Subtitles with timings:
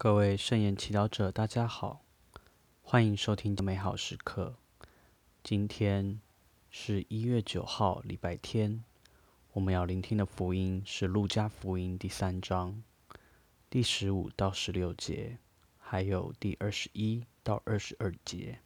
[0.00, 2.04] 各位圣言祈祷者，大家好，
[2.82, 4.54] 欢迎收听美好时刻。
[5.42, 6.20] 今天
[6.70, 8.84] 是一月九号，礼拜天。
[9.54, 12.80] 我们要聆听的福音是《路加福音》第三章
[13.68, 15.38] 第十五到十六节，
[15.78, 18.60] 还有第二十一到二十二节。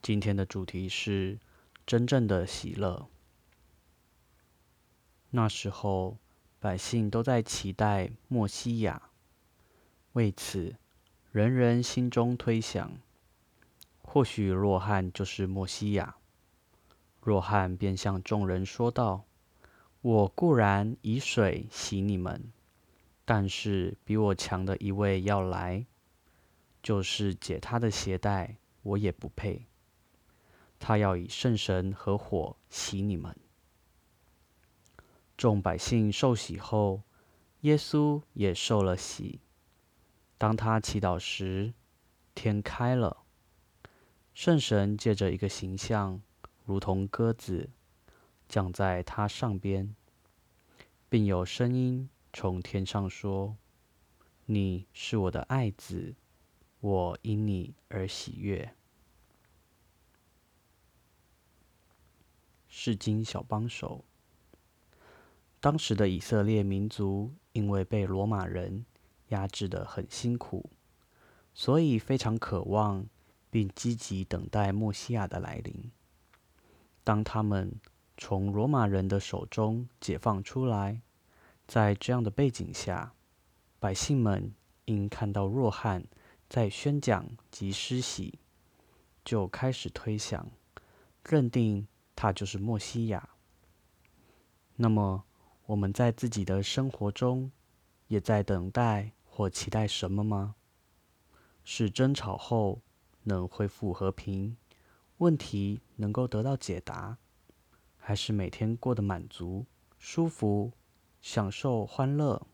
[0.00, 1.40] 今天的主题是
[1.84, 3.08] 真正的喜乐。
[5.30, 6.18] 那时候，
[6.60, 9.10] 百姓都在期待莫西亚。
[10.14, 10.76] 为此，
[11.32, 12.98] 人人心中推想：
[14.00, 16.14] 或许若翰就是莫西亚。
[17.20, 19.24] 若翰便向众人说道
[20.02, 22.52] ：“我固然以水洗你们，
[23.24, 25.84] 但是比我强的一位要来，
[26.80, 29.66] 就是解他的鞋带，我也不配。
[30.78, 33.34] 他要以圣神和火洗你们。”
[35.36, 37.02] 众百姓受洗后，
[37.62, 39.40] 耶稣也受了洗。
[40.36, 41.72] 当他祈祷时，
[42.34, 43.24] 天开了，
[44.34, 46.20] 圣神借着一个形象，
[46.64, 47.70] 如同鸽子，
[48.48, 49.94] 降在他上边，
[51.08, 53.56] 并有声音从天上说
[54.46, 56.14] ：“你是我的爱子，
[56.80, 58.74] 我因你而喜悦。”
[62.68, 64.04] 世经小帮手。
[65.60, 68.84] 当时的以色列民族因为被罗马人。
[69.28, 70.70] 压制的很辛苦，
[71.54, 73.06] 所以非常渴望
[73.50, 75.90] 并积极等待墨西亚的来临。
[77.02, 77.72] 当他们
[78.16, 81.00] 从罗马人的手中解放出来，
[81.66, 83.12] 在这样的背景下，
[83.78, 84.52] 百姓们
[84.84, 86.04] 因看到若翰
[86.48, 88.38] 在宣讲及施洗，
[89.24, 90.50] 就开始推想，
[91.24, 93.28] 认定他就是墨西亚。
[94.76, 95.24] 那么，
[95.66, 97.50] 我们在自己的生活中，
[98.08, 99.12] 也在等待。
[99.36, 100.54] 或期待什么吗？
[101.64, 102.82] 是争吵后
[103.24, 104.56] 能恢复和平，
[105.18, 107.18] 问题能够得到解答，
[107.98, 109.66] 还是每天过得满足、
[109.98, 110.70] 舒服、
[111.20, 112.46] 享受欢乐？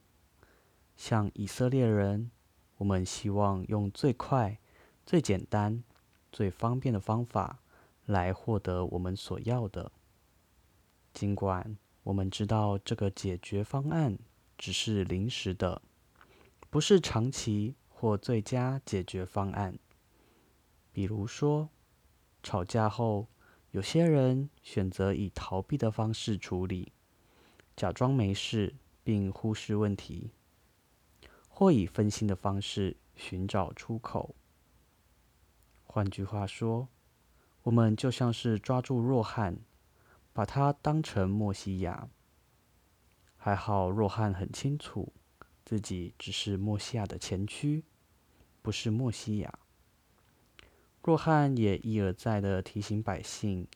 [0.96, 2.30] 像以色列人，
[2.78, 4.58] 我们希望用最快、
[5.04, 5.84] 最简单、
[6.32, 7.58] 最方便的方法
[8.06, 9.92] 来获得我们所要的。
[11.12, 14.18] 尽管我们知道这个解决方案
[14.60, 15.80] 只是临时的。
[16.68, 19.78] 不是长期或最佳解决方案。
[20.92, 21.70] 比如说，
[22.42, 23.26] 吵架后，
[23.70, 26.92] 有些人选择以逃避的方式处理，
[27.74, 30.30] 假装没事并忽视问题，
[31.48, 34.34] 或以分心的方式寻找出口。
[35.84, 36.88] 换句话说，
[37.62, 39.58] 我们就像是抓住弱汉，
[40.34, 42.10] 把他当成莫西亚。
[43.42, 45.14] 还好，若汉很清楚。
[45.64, 47.84] 自己只是墨西亚的前驱，
[48.60, 49.58] 不是墨西亚。
[51.02, 53.66] 若翰也一而再的提醒百姓，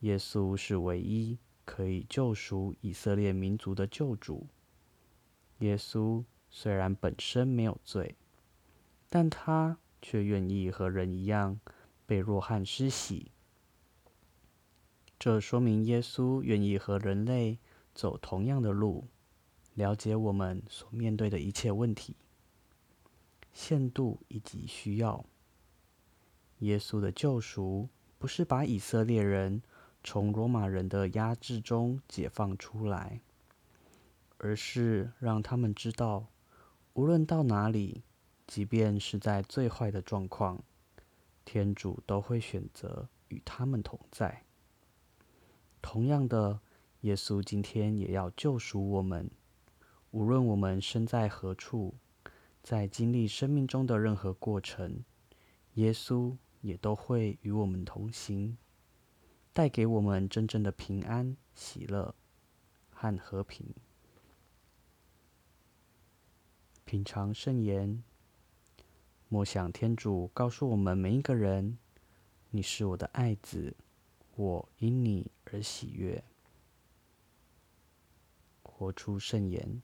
[0.00, 4.46] 耶稣是唯一可以救赎以色列民族的救主。
[5.58, 8.14] 耶稣虽然本身没有罪，
[9.08, 11.58] 但他却愿意和人一样
[12.06, 13.32] 被若翰施洗。
[15.18, 17.58] 这说明耶稣愿意和人类
[17.98, 19.08] 走同样的路。
[19.74, 22.14] 了解我们所面对的一切问题、
[23.52, 25.24] 限度以及需要。
[26.60, 29.60] 耶稣的救赎不是把以色列人
[30.04, 33.20] 从罗马人的压制中解放出来，
[34.36, 36.28] 而是让他们知道，
[36.94, 38.04] 无论到哪里，
[38.46, 40.62] 即便是在最坏的状况，
[41.44, 44.44] 天主都会选择与他们同在。
[45.80, 46.60] 同样的，
[47.02, 49.30] 耶稣今天也要救赎我们。
[50.10, 51.94] 无论我们身在何处，
[52.62, 55.04] 在经历生命中的任何过程，
[55.74, 58.56] 耶稣也都会与我们同行，
[59.52, 62.14] 带给我们真正的平安、喜乐
[62.90, 63.74] 和和平。
[66.84, 68.02] 品尝圣言，
[69.28, 71.78] 默想天主告诉我们每一个人
[72.50, 73.76] ：“你是我的爱子，
[74.36, 76.24] 我因你而喜悦。”
[78.78, 79.82] 活出圣言。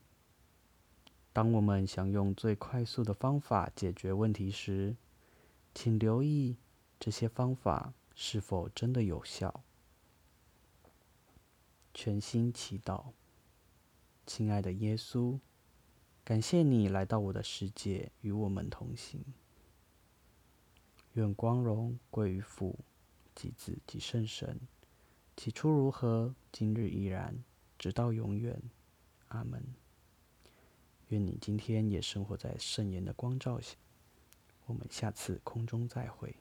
[1.33, 4.95] 当我们想用最快速的方法解决问题时，
[5.73, 6.55] 请留意
[6.97, 9.61] 这些方法是否真的有效。
[11.93, 13.07] 全心祈祷，
[14.25, 15.37] 亲爱的耶稣，
[16.23, 19.21] 感谢你来到我的世界，与我们同行。
[21.15, 22.79] 愿光荣归于父、
[23.35, 24.57] 及子、及圣神。
[25.35, 27.43] 起初如何，今日依然，
[27.77, 28.61] 直到永远。
[29.35, 29.61] 阿门。
[31.09, 33.75] 愿你今天也生活在圣言的光照下。
[34.65, 36.35] 我们下次空中再会。